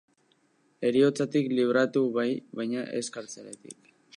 [0.87, 2.27] Heriotzatik libratu bai,
[2.61, 3.95] baina ez kartzelatik.